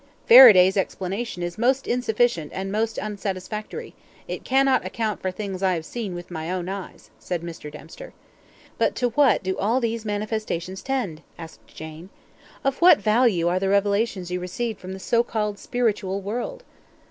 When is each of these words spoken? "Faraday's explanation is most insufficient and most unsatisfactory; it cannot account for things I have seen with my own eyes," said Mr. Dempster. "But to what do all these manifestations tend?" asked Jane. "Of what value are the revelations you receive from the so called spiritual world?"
"Faraday's 0.25 0.77
explanation 0.77 1.43
is 1.43 1.59
most 1.59 1.85
insufficient 1.85 2.51
and 2.55 2.71
most 2.71 2.97
unsatisfactory; 2.97 3.93
it 4.27 4.43
cannot 4.43 4.83
account 4.83 5.21
for 5.21 5.29
things 5.29 5.61
I 5.61 5.75
have 5.75 5.85
seen 5.85 6.15
with 6.15 6.31
my 6.31 6.49
own 6.51 6.67
eyes," 6.69 7.11
said 7.19 7.43
Mr. 7.43 7.71
Dempster. 7.71 8.11
"But 8.79 8.95
to 8.95 9.09
what 9.09 9.43
do 9.43 9.55
all 9.59 9.79
these 9.79 10.03
manifestations 10.03 10.81
tend?" 10.81 11.21
asked 11.37 11.67
Jane. 11.67 12.09
"Of 12.63 12.81
what 12.81 12.97
value 12.97 13.47
are 13.47 13.59
the 13.59 13.69
revelations 13.69 14.31
you 14.31 14.39
receive 14.39 14.79
from 14.79 14.93
the 14.93 14.99
so 14.99 15.21
called 15.21 15.59
spiritual 15.59 16.19
world?" 16.19 16.63